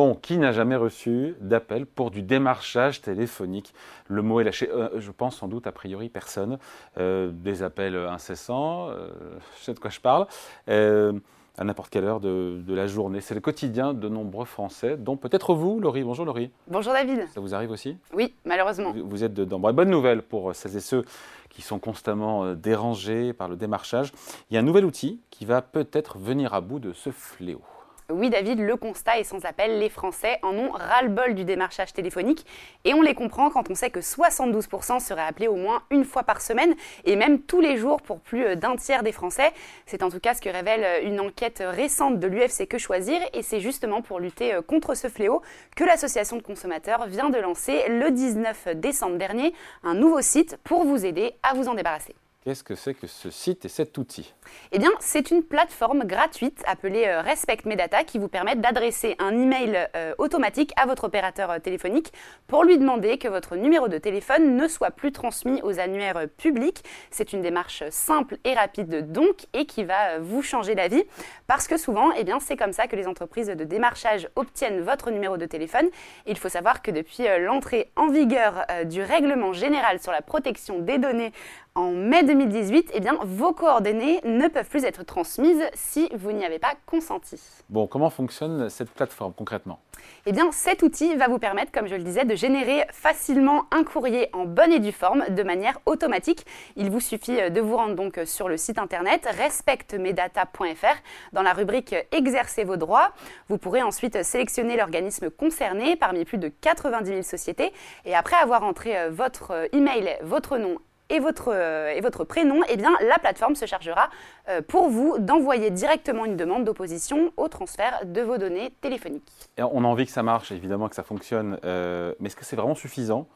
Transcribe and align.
Bon, 0.00 0.14
qui 0.14 0.38
n'a 0.38 0.52
jamais 0.52 0.76
reçu 0.76 1.34
d'appel 1.40 1.84
pour 1.84 2.12
du 2.12 2.22
démarchage 2.22 3.02
téléphonique? 3.02 3.74
Le 4.06 4.22
mot 4.22 4.38
est 4.38 4.44
lâché. 4.44 4.70
Euh, 4.70 5.00
je 5.00 5.10
pense 5.10 5.38
sans 5.38 5.48
doute, 5.48 5.66
a 5.66 5.72
priori, 5.72 6.08
personne. 6.08 6.58
Euh, 6.98 7.32
des 7.32 7.64
appels 7.64 7.96
incessants, 7.96 8.90
euh, 8.90 9.10
je 9.58 9.64
sais 9.64 9.74
de 9.74 9.80
quoi 9.80 9.90
je 9.90 9.98
parle, 9.98 10.28
à 10.68 11.64
n'importe 11.64 11.90
quelle 11.90 12.04
heure 12.04 12.20
de, 12.20 12.62
la 12.68 12.86
journée. 12.86 13.20
C'est 13.20 13.34
le 13.34 13.40
quotidien 13.40 13.92
de 13.92 14.08
nombreux 14.08 14.44
Français, 14.44 14.96
dont 14.96 15.16
peut-être 15.16 15.52
vous, 15.52 15.80
Laurie. 15.80 16.04
Bonjour 16.04 16.24
Laurie. 16.24 16.52
Bonjour 16.68 16.92
David. 16.92 17.26
Ça 17.34 17.40
vous 17.40 17.52
arrive 17.52 17.72
aussi? 17.72 17.96
Oui, 18.14 18.32
malheureusement. 18.44 18.94
Vous, 18.94 19.24
êtes 19.24 19.34
dedans. 19.34 19.58
bonne 19.58 19.90
nouvelle 19.90 20.22
pour 20.22 20.54
celles 20.54 20.76
et 20.76 20.80
ceux 20.80 21.04
qui 21.50 21.62
sont 21.62 21.80
constamment 21.80 22.54
dérangés 22.54 23.32
par 23.32 23.48
le 23.48 23.56
démarchage. 23.56 24.12
Il 24.48 24.54
y 24.54 24.58
a 24.58 24.60
un 24.60 24.64
nouvel 24.64 24.84
outil 24.84 25.20
qui 25.30 25.44
va 25.44 25.60
peut-être 25.60 26.18
venir 26.18 26.54
à 26.54 26.60
bout 26.60 26.78
de 26.78 26.92
ce 26.92 27.10
fléau. 27.10 27.62
Oui 28.10 28.30
David, 28.30 28.58
le 28.60 28.74
constat 28.76 29.18
est 29.18 29.24
sans 29.24 29.44
appel, 29.44 29.80
les 29.80 29.90
Français 29.90 30.38
en 30.42 30.56
ont 30.56 30.70
ras-le-bol 30.70 31.34
du 31.34 31.44
démarchage 31.44 31.92
téléphonique 31.92 32.46
et 32.86 32.94
on 32.94 33.02
les 33.02 33.14
comprend 33.14 33.50
quand 33.50 33.70
on 33.70 33.74
sait 33.74 33.90
que 33.90 34.00
72% 34.00 34.98
seraient 34.98 35.20
appelés 35.20 35.46
au 35.46 35.56
moins 35.56 35.82
une 35.90 36.06
fois 36.06 36.22
par 36.22 36.40
semaine 36.40 36.74
et 37.04 37.16
même 37.16 37.42
tous 37.42 37.60
les 37.60 37.76
jours 37.76 38.00
pour 38.00 38.20
plus 38.20 38.46
euh, 38.46 38.54
d'un 38.54 38.76
tiers 38.76 39.02
des 39.02 39.12
Français. 39.12 39.52
C'est 39.84 40.02
en 40.02 40.08
tout 40.08 40.20
cas 40.20 40.32
ce 40.32 40.40
que 40.40 40.48
révèle 40.48 40.84
euh, 40.84 41.06
une 41.06 41.20
enquête 41.20 41.62
récente 41.62 42.18
de 42.18 42.26
l'UFC 42.26 42.66
Que 42.66 42.78
Choisir 42.78 43.20
et 43.34 43.42
c'est 43.42 43.60
justement 43.60 44.00
pour 44.00 44.20
lutter 44.20 44.54
euh, 44.54 44.62
contre 44.62 44.94
ce 44.94 45.08
fléau 45.08 45.42
que 45.76 45.84
l'association 45.84 46.38
de 46.38 46.42
consommateurs 46.42 47.08
vient 47.08 47.28
de 47.28 47.38
lancer 47.38 47.90
le 47.90 48.10
19 48.10 48.68
décembre 48.76 49.18
dernier 49.18 49.52
un 49.82 49.92
nouveau 49.92 50.22
site 50.22 50.56
pour 50.64 50.86
vous 50.86 51.04
aider 51.04 51.34
à 51.42 51.52
vous 51.52 51.68
en 51.68 51.74
débarrasser. 51.74 52.14
Qu'est-ce 52.48 52.64
que 52.64 52.76
c'est 52.76 52.94
que 52.94 53.06
ce 53.06 53.28
site 53.28 53.66
et 53.66 53.68
cet 53.68 53.98
outil? 53.98 54.32
Eh 54.72 54.78
bien, 54.78 54.88
c'est 55.00 55.30
une 55.30 55.42
plateforme 55.42 56.04
gratuite 56.04 56.62
appelée 56.66 57.04
euh, 57.06 57.20
Respect 57.20 57.58
Medata 57.66 58.04
qui 58.04 58.18
vous 58.18 58.28
permet 58.28 58.56
d'adresser 58.56 59.16
un 59.18 59.38
email 59.38 59.86
euh, 59.94 60.14
automatique 60.16 60.72
à 60.76 60.86
votre 60.86 61.04
opérateur 61.04 61.50
euh, 61.50 61.58
téléphonique 61.58 62.10
pour 62.46 62.64
lui 62.64 62.78
demander 62.78 63.18
que 63.18 63.28
votre 63.28 63.54
numéro 63.56 63.88
de 63.88 63.98
téléphone 63.98 64.56
ne 64.56 64.66
soit 64.66 64.92
plus 64.92 65.12
transmis 65.12 65.60
aux 65.60 65.78
annuaires 65.78 66.26
publics. 66.38 66.82
C'est 67.10 67.34
une 67.34 67.42
démarche 67.42 67.82
simple 67.90 68.38
et 68.44 68.54
rapide 68.54 69.12
donc 69.12 69.44
et 69.52 69.66
qui 69.66 69.84
va 69.84 70.18
vous 70.18 70.40
changer 70.40 70.74
la 70.74 70.88
vie 70.88 71.04
parce 71.48 71.68
que 71.68 71.76
souvent, 71.76 72.12
eh 72.12 72.24
bien, 72.24 72.40
c'est 72.40 72.56
comme 72.56 72.72
ça 72.72 72.86
que 72.86 72.96
les 72.96 73.06
entreprises 73.06 73.48
de 73.48 73.64
démarchage 73.64 74.26
obtiennent 74.36 74.80
votre 74.80 75.10
numéro 75.10 75.36
de 75.36 75.44
téléphone. 75.44 75.90
Il 76.26 76.38
faut 76.38 76.48
savoir 76.48 76.80
que 76.80 76.92
depuis 76.92 77.26
l'entrée 77.40 77.92
en 77.94 78.06
vigueur 78.06 78.64
du 78.86 79.02
règlement 79.02 79.52
général 79.52 80.00
sur 80.00 80.12
la 80.12 80.22
protection 80.22 80.78
des 80.78 80.96
données 80.96 81.32
en 81.74 81.90
mai 81.90 82.22
2018, 82.24 82.90
eh 82.94 83.00
bien, 83.00 83.18
vos 83.22 83.52
coordonnées 83.52 84.20
ne 84.24 84.48
peuvent 84.48 84.68
plus 84.68 84.84
être 84.84 85.04
transmises 85.04 85.62
si 85.74 86.08
vous 86.14 86.32
n'y 86.32 86.44
avez 86.44 86.58
pas 86.58 86.74
consenti. 86.86 87.40
Bon, 87.68 87.86
comment 87.86 88.10
fonctionne 88.10 88.68
cette 88.68 88.90
plateforme 88.90 89.32
concrètement? 89.32 89.80
Eh 90.26 90.32
bien, 90.32 90.50
cet 90.52 90.82
outil 90.82 91.16
va 91.16 91.28
vous 91.28 91.38
permettre, 91.38 91.72
comme 91.72 91.86
je 91.86 91.94
le 91.94 92.02
disais, 92.02 92.24
de 92.24 92.34
générer 92.34 92.84
facilement 92.92 93.64
un 93.70 93.84
courrier 93.84 94.28
en 94.32 94.44
bonne 94.44 94.72
et 94.72 94.80
due 94.80 94.92
forme 94.92 95.24
de 95.28 95.42
manière 95.42 95.78
automatique. 95.86 96.44
Il 96.76 96.90
vous 96.90 97.00
suffit 97.00 97.40
euh, 97.40 97.50
de 97.50 97.60
vous 97.60 97.76
rendre 97.76 97.94
donc 97.94 98.20
sur 98.24 98.48
le 98.48 98.56
site 98.56 98.78
internet 98.78 99.28
respectmedata.fr 99.38 101.02
dans 101.32 101.42
la 101.42 101.52
rubrique 101.52 101.94
Exercer 102.12 102.64
vos 102.64 102.76
droits. 102.76 103.12
Vous 103.48 103.58
pourrez 103.58 103.82
ensuite 103.82 104.22
sélectionner 104.22 104.76
l'organisme 104.76 105.30
concerné 105.30 105.96
parmi 105.96 106.24
plus 106.24 106.38
de 106.38 106.48
90 106.48 107.08
000 107.08 107.22
sociétés 107.22 107.72
et 108.04 108.14
après 108.14 108.36
avoir 108.36 108.62
entré 108.64 108.98
euh, 108.98 109.10
votre 109.10 109.52
euh, 109.52 109.66
email, 109.72 110.16
votre 110.22 110.58
nom 110.58 110.78
et 111.10 111.20
votre, 111.20 111.52
euh, 111.52 111.90
et 111.90 112.00
votre 112.00 112.24
prénom, 112.24 112.62
eh 112.68 112.76
bien, 112.76 112.90
la 113.08 113.18
plateforme 113.18 113.54
se 113.54 113.66
chargera 113.66 114.10
euh, 114.48 114.60
pour 114.62 114.88
vous 114.88 115.18
d'envoyer 115.18 115.70
directement 115.70 116.24
une 116.24 116.36
demande 116.36 116.64
d'opposition 116.64 117.32
au 117.36 117.48
transfert 117.48 118.00
de 118.04 118.20
vos 118.20 118.38
données 118.38 118.72
téléphoniques. 118.80 119.30
On 119.58 119.84
a 119.84 119.86
envie 119.86 120.06
que 120.06 120.12
ça 120.12 120.22
marche, 120.22 120.52
évidemment 120.52 120.88
que 120.88 120.94
ça 120.94 121.02
fonctionne, 121.02 121.58
euh, 121.64 122.14
mais 122.20 122.28
est-ce 122.28 122.36
que 122.36 122.44
c'est 122.44 122.56
vraiment 122.56 122.74
suffisant 122.74 123.26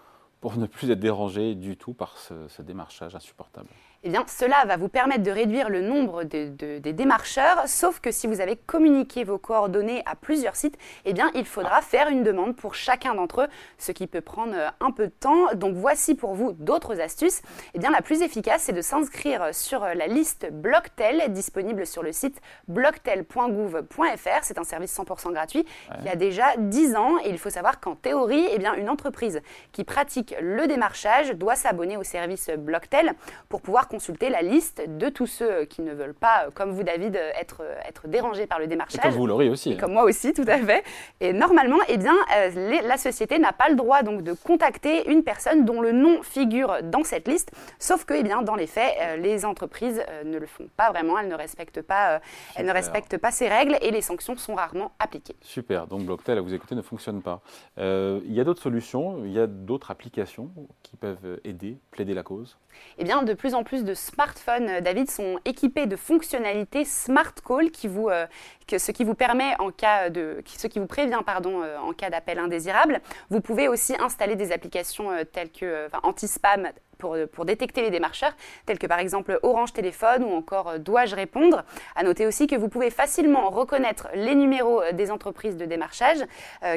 pour 0.40 0.56
ne 0.56 0.66
plus 0.66 0.90
être 0.90 1.00
dérangé 1.00 1.54
du 1.54 1.76
tout 1.76 1.94
par 1.94 2.16
ce 2.18 2.62
démarchage 2.62 3.14
insupportable? 3.14 3.68
Eh 4.04 4.08
bien, 4.08 4.24
cela 4.26 4.64
va 4.66 4.76
vous 4.76 4.88
permettre 4.88 5.22
de 5.22 5.30
réduire 5.30 5.68
le 5.68 5.80
nombre 5.80 6.24
des 6.24 6.92
démarcheurs, 6.92 7.62
sauf 7.66 8.00
que 8.00 8.10
si 8.10 8.26
vous 8.26 8.40
avez 8.40 8.56
communiqué 8.56 9.22
vos 9.22 9.38
coordonnées 9.38 10.02
à 10.06 10.16
plusieurs 10.16 10.56
sites, 10.56 10.76
eh 11.04 11.12
bien, 11.12 11.30
il 11.34 11.44
faudra 11.44 11.80
faire 11.82 12.08
une 12.08 12.24
demande 12.24 12.56
pour 12.56 12.74
chacun 12.74 13.14
d'entre 13.14 13.42
eux, 13.42 13.48
ce 13.78 13.92
qui 13.92 14.08
peut 14.08 14.20
prendre 14.20 14.54
euh, 14.56 14.68
un 14.80 14.90
peu 14.90 15.06
de 15.06 15.12
temps. 15.12 15.54
Donc, 15.54 15.76
voici 15.76 16.16
pour 16.16 16.34
vous 16.34 16.52
d'autres 16.52 17.00
astuces. 17.00 17.42
Eh 17.74 17.78
bien, 17.78 17.90
la 17.90 18.02
plus 18.02 18.22
efficace, 18.22 18.62
c'est 18.62 18.72
de 18.72 18.82
s'inscrire 18.82 19.54
sur 19.54 19.80
la 19.80 20.06
liste 20.08 20.48
Blocktel, 20.50 21.32
disponible 21.32 21.86
sur 21.86 22.02
le 22.02 22.12
site 22.12 22.40
blocktel.gouv.fr. 22.66 24.38
C'est 24.42 24.58
un 24.58 24.64
service 24.64 24.96
100% 24.96 25.32
gratuit 25.32 25.64
qui 26.02 26.08
a 26.08 26.16
déjà 26.16 26.56
10 26.58 26.96
ans 26.96 27.18
et 27.24 27.28
il 27.28 27.38
faut 27.38 27.50
savoir 27.50 27.78
qu'en 27.78 27.94
théorie, 27.94 28.46
eh 28.50 28.58
bien, 28.58 28.74
une 28.74 28.88
entreprise 28.88 29.40
qui 29.70 29.84
pratique 29.84 30.34
le 30.40 30.66
démarchage 30.66 31.30
doit 31.32 31.54
s'abonner 31.54 31.96
au 31.96 32.02
service 32.02 32.50
Blocktel 32.50 33.14
pour 33.48 33.62
pouvoir 33.62 33.88
consulter 33.92 34.30
la 34.30 34.40
liste 34.40 34.82
de 34.88 35.10
tous 35.10 35.26
ceux 35.26 35.66
qui 35.66 35.82
ne 35.82 35.92
veulent 35.92 36.14
pas, 36.14 36.46
comme 36.54 36.70
vous 36.70 36.82
David, 36.82 37.14
être, 37.38 37.60
être 37.86 38.08
dérangés 38.08 38.46
par 38.46 38.58
le 38.58 38.66
démarchage. 38.66 39.02
comme 39.02 39.12
vous 39.12 39.26
Laurie 39.26 39.50
aussi. 39.50 39.76
comme 39.76 39.92
moi 39.92 40.04
aussi, 40.04 40.32
tout 40.32 40.46
à 40.46 40.56
fait. 40.56 40.82
Et 41.20 41.34
normalement, 41.34 41.76
eh 41.88 41.98
bien, 41.98 42.14
euh, 42.38 42.80
la 42.82 42.96
société 42.96 43.38
n'a 43.38 43.52
pas 43.52 43.68
le 43.68 43.74
droit 43.74 44.02
donc, 44.02 44.22
de 44.22 44.32
contacter 44.32 45.10
une 45.10 45.22
personne 45.22 45.66
dont 45.66 45.82
le 45.82 45.92
nom 45.92 46.22
figure 46.22 46.78
dans 46.82 47.04
cette 47.04 47.28
liste, 47.28 47.52
sauf 47.78 48.06
que 48.06 48.14
eh 48.14 48.22
bien, 48.22 48.40
dans 48.40 48.54
les 48.54 48.66
faits, 48.66 48.94
euh, 48.98 49.16
les 49.16 49.44
entreprises 49.44 50.02
euh, 50.08 50.24
ne 50.24 50.38
le 50.38 50.46
font 50.46 50.68
pas 50.74 50.90
vraiment, 50.90 51.18
elles 51.18 51.28
ne 51.28 51.34
respectent 51.34 51.82
pas, 51.82 52.22
elles 52.56 52.64
ne 52.64 52.72
respectent 52.72 53.18
pas 53.18 53.30
ces 53.30 53.48
règles 53.48 53.76
et 53.82 53.90
les 53.90 54.00
sanctions 54.00 54.36
sont 54.36 54.54
rarement 54.54 54.92
appliquées. 54.98 55.36
Super, 55.42 55.86
donc 55.86 56.06
Blocktel, 56.06 56.38
à 56.38 56.40
vous 56.40 56.54
écouter, 56.54 56.74
ne 56.74 56.82
fonctionne 56.82 57.20
pas. 57.20 57.42
il 57.76 58.32
y 58.32 58.40
a 58.40 58.44
d'autres 58.44 58.62
solutions, 58.62 59.22
il 59.26 59.32
y 59.32 59.38
a 59.38 59.46
d'autres 59.46 59.90
applications 59.90 60.50
qui 60.82 60.96
peuvent 60.96 61.40
aider, 61.44 61.76
plaider 61.90 62.14
la 62.14 62.22
cause? 62.22 62.56
Eh 62.98 63.04
bien, 63.04 63.22
de 63.22 63.34
plus 63.34 63.54
en 63.54 63.64
plus 63.64 63.81
de 63.82 63.94
smartphones, 63.94 64.68
euh, 64.68 64.80
David, 64.80 65.10
sont 65.10 65.38
équipés 65.44 65.86
de 65.86 65.96
fonctionnalités 65.96 66.84
Smart 66.84 67.34
Call, 67.46 67.70
qui 67.70 67.88
vous, 67.88 68.08
euh, 68.08 68.26
ce 68.70 68.90
qui 68.92 69.04
vous 69.04 69.14
permet 69.14 69.54
en 69.58 69.70
cas 69.70 70.10
de, 70.10 70.42
ce 70.46 70.66
qui 70.66 70.78
vous 70.78 70.86
prévient 70.86 71.20
pardon, 71.24 71.62
euh, 71.62 71.76
en 71.78 71.92
cas 71.92 72.10
d'appel 72.10 72.38
indésirable. 72.38 73.00
Vous 73.30 73.40
pouvez 73.40 73.68
aussi 73.68 73.94
installer 74.00 74.36
des 74.36 74.52
applications 74.52 75.10
telles 75.32 75.50
que 75.50 75.88
anti-spam 76.02 76.68
pour, 76.98 77.16
pour, 77.32 77.44
détecter 77.44 77.82
les 77.82 77.90
démarcheurs, 77.90 78.32
telles 78.64 78.78
que 78.78 78.86
par 78.86 79.00
exemple 79.00 79.38
Orange 79.42 79.72
Téléphone 79.72 80.22
ou 80.24 80.32
encore 80.32 80.78
Dois-je 80.78 81.16
répondre? 81.16 81.64
À 81.96 82.04
noter 82.04 82.26
aussi 82.26 82.46
que 82.46 82.54
vous 82.54 82.68
pouvez 82.68 82.90
facilement 82.90 83.50
reconnaître 83.50 84.08
les 84.14 84.34
numéros 84.34 84.82
des 84.92 85.10
entreprises 85.10 85.56
de 85.56 85.64
démarchage, 85.64 86.18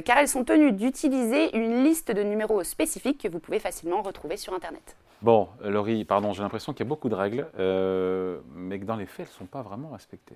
car 0.03 0.17
elles 0.17 0.27
sont 0.27 0.43
tenues 0.43 0.71
d'utiliser 0.71 1.55
une 1.55 1.83
liste 1.83 2.11
de 2.11 2.23
numéros 2.23 2.63
spécifiques 2.63 3.21
que 3.21 3.27
vous 3.27 3.39
pouvez 3.39 3.59
facilement 3.59 4.01
retrouver 4.01 4.37
sur 4.37 4.53
Internet. 4.53 4.95
Bon, 5.21 5.47
Laurie, 5.63 6.03
pardon, 6.03 6.33
j'ai 6.33 6.43
l'impression 6.43 6.73
qu'il 6.73 6.85
y 6.85 6.87
a 6.87 6.89
beaucoup 6.89 7.09
de 7.09 7.15
règles, 7.15 7.47
euh, 7.57 8.39
mais 8.53 8.79
que 8.79 8.85
dans 8.85 8.95
les 8.95 9.05
faits, 9.05 9.21
elles 9.27 9.33
ne 9.33 9.37
sont 9.39 9.45
pas 9.45 9.61
vraiment 9.61 9.89
respectées. 9.89 10.35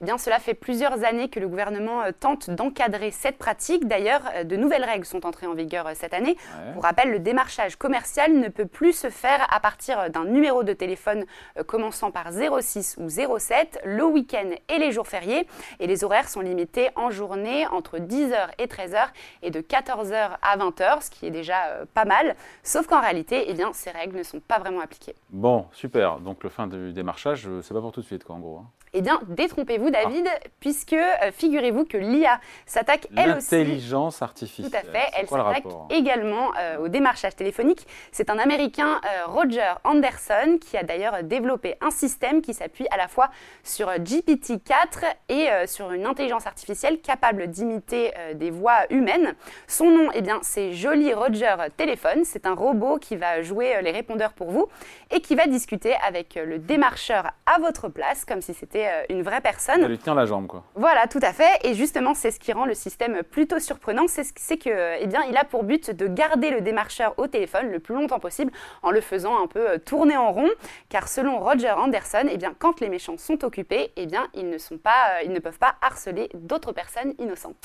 Eh 0.00 0.04
bien, 0.04 0.18
cela 0.18 0.38
fait 0.40 0.54
plusieurs 0.54 1.04
années 1.04 1.28
que 1.28 1.38
le 1.38 1.48
gouvernement 1.48 2.02
euh, 2.02 2.10
tente 2.18 2.50
d'encadrer 2.50 3.10
cette 3.10 3.38
pratique. 3.38 3.86
D'ailleurs, 3.86 4.22
euh, 4.34 4.44
de 4.44 4.56
nouvelles 4.56 4.84
règles 4.84 5.04
sont 5.04 5.24
entrées 5.24 5.46
en 5.46 5.54
vigueur 5.54 5.88
cette 5.94 6.14
année. 6.14 6.36
Pour 6.74 6.82
rappel, 6.82 7.10
le 7.10 7.20
démarchage 7.20 7.76
commercial 7.76 8.32
ne 8.32 8.48
peut 8.48 8.66
plus 8.66 8.92
se 8.92 9.08
faire 9.08 9.46
à 9.52 9.60
partir 9.60 10.10
d'un 10.10 10.24
numéro 10.24 10.62
de 10.62 10.72
téléphone 10.72 11.24
commençant 11.66 12.10
par 12.10 12.32
06 12.32 12.96
ou 12.98 13.08
07, 13.08 13.80
le 13.84 14.04
week-end 14.04 14.50
et 14.68 14.78
les 14.78 14.92
jours 14.92 15.06
fériés. 15.06 15.46
Et 15.80 15.86
les 15.86 16.04
horaires 16.04 16.28
sont 16.28 16.40
limités 16.40 16.90
en 16.96 17.10
journée 17.10 17.66
entre 17.68 17.98
10h 17.98 18.48
et 18.58 18.66
13h 18.66 19.06
et 19.42 19.50
de 19.50 19.60
14h 19.60 20.30
à 20.42 20.56
20h, 20.56 21.02
ce 21.02 21.10
qui 21.10 21.26
est 21.26 21.30
déjà 21.30 21.84
pas 21.94 22.04
mal. 22.04 22.34
Sauf 22.62 22.86
qu'en 22.86 23.00
réalité, 23.00 23.44
eh 23.48 23.54
bien, 23.54 23.72
ces 23.72 23.90
règles 23.90 24.17
ne 24.18 24.24
sont 24.24 24.40
pas 24.40 24.58
vraiment 24.58 24.80
appliquées. 24.80 25.14
Bon, 25.30 25.66
super. 25.72 26.20
Donc 26.20 26.44
le 26.44 26.50
fin 26.50 26.66
du 26.66 26.92
démarchage, 26.92 27.46
euh, 27.46 27.62
c'est 27.62 27.74
pas 27.74 27.80
pour 27.80 27.92
tout 27.92 28.00
de 28.00 28.06
suite, 28.06 28.24
quoi, 28.24 28.36
en 28.36 28.40
gros. 28.40 28.58
Hein. 28.58 28.66
Eh 28.94 29.02
bien, 29.02 29.20
détrompez-vous, 29.28 29.90
David, 29.90 30.26
ah. 30.26 30.48
puisque 30.60 30.94
euh, 30.94 31.30
figurez-vous 31.30 31.84
que 31.84 31.98
l'IA 31.98 32.40
s'attaque 32.64 33.06
elle 33.16 33.36
aussi. 33.36 33.54
L'intelligence 33.54 34.22
artificielle. 34.22 34.70
Tout 34.70 34.76
à 34.76 34.80
fait. 34.80 35.10
Elle 35.14 35.28
s'attaque 35.28 35.64
également 35.90 36.52
euh, 36.58 36.78
au 36.78 36.88
démarchage 36.88 37.36
téléphonique. 37.36 37.86
C'est 38.12 38.30
un 38.30 38.38
Américain, 38.38 39.00
Roger 39.26 39.74
Anderson, 39.84 40.58
qui 40.60 40.76
a 40.76 40.82
d'ailleurs 40.82 41.22
développé 41.22 41.76
un 41.80 41.90
système 41.90 42.40
qui 42.40 42.54
s'appuie 42.54 42.86
à 42.90 42.96
la 42.96 43.08
fois 43.08 43.30
sur 43.62 43.88
GPT-4 43.88 45.04
et 45.28 45.48
sur 45.66 45.92
une 45.92 46.06
intelligence 46.06 46.46
artificielle 46.46 47.00
capable 47.00 47.48
d'imiter 47.48 48.12
des 48.34 48.50
voix 48.50 48.86
humaines. 48.90 49.34
Son 49.66 49.90
nom, 49.90 50.10
eh 50.14 50.22
bien, 50.22 50.38
c'est 50.42 50.72
Jolly 50.72 51.12
Roger 51.12 51.56
Téléphone. 51.76 52.24
C'est 52.24 52.46
un 52.46 52.54
robot 52.54 52.98
qui 52.98 53.16
va 53.16 53.42
jouer 53.42 53.80
les 53.82 53.90
pour 54.34 54.50
vous 54.50 54.68
et 55.10 55.20
qui 55.20 55.34
va 55.34 55.46
discuter 55.46 55.94
avec 56.06 56.38
le 56.42 56.58
démarcheur 56.58 57.30
à 57.46 57.58
votre 57.60 57.88
place, 57.88 58.24
comme 58.24 58.40
si 58.40 58.54
c'était 58.54 58.86
euh, 58.86 59.04
une 59.10 59.22
vraie 59.22 59.40
personne. 59.40 59.82
Elle 59.82 59.90
lui 59.90 59.98
tient 59.98 60.14
la 60.14 60.26
jambe, 60.26 60.46
quoi. 60.46 60.64
Voilà, 60.74 61.06
tout 61.06 61.20
à 61.22 61.32
fait. 61.32 61.50
Et 61.64 61.74
justement, 61.74 62.14
c'est 62.14 62.30
ce 62.30 62.40
qui 62.40 62.52
rend 62.52 62.64
le 62.64 62.74
système 62.74 63.22
plutôt 63.22 63.58
surprenant, 63.58 64.06
c'est 64.08 64.56
que, 64.56 65.00
eh 65.00 65.06
bien, 65.06 65.22
il 65.28 65.36
a 65.36 65.44
pour 65.44 65.64
but 65.64 65.90
de 65.90 66.06
garder 66.06 66.50
le 66.50 66.60
démarcheur 66.60 67.14
au 67.16 67.26
téléphone 67.26 67.70
le 67.70 67.78
plus 67.78 67.94
longtemps 67.94 68.20
possible 68.20 68.52
en 68.82 68.90
le 68.90 69.00
faisant 69.00 69.42
un 69.42 69.46
peu 69.46 69.70
euh, 69.70 69.78
tourner 69.78 70.16
en 70.16 70.32
rond, 70.32 70.50
car 70.88 71.08
selon 71.08 71.38
Roger 71.38 71.70
Anderson, 71.70 72.26
eh 72.30 72.36
bien, 72.36 72.54
quand 72.58 72.80
les 72.80 72.88
méchants 72.88 73.18
sont 73.18 73.44
occupés, 73.44 73.92
eh 73.96 74.06
bien, 74.06 74.28
ils 74.34 74.48
ne 74.48 74.58
sont 74.58 74.78
pas, 74.78 75.18
euh, 75.18 75.22
ils 75.24 75.32
ne 75.32 75.38
peuvent 75.38 75.58
pas 75.58 75.74
harceler 75.82 76.28
d'autres 76.34 76.72
personnes 76.72 77.14
innocentes. 77.18 77.56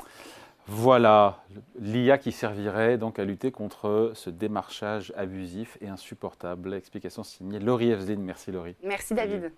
Voilà, 0.68 1.44
l'IA 1.78 2.18
qui 2.18 2.32
servirait 2.32 2.98
donc 2.98 3.20
à 3.20 3.26
lutter 3.26 3.52
contre 3.52 4.12
ce 4.16 4.30
démarchage 4.30 5.14
abusif 5.18 5.78
et 5.82 5.90
insupportable. 5.90 6.74
Explication 6.74 7.24
signée 7.24 7.60
Laurie 7.60 7.92
Evelyne. 7.92 8.22
Merci 8.22 8.52
Laurie. 8.52 8.76
Merci 8.84 9.14
David. 9.14 9.52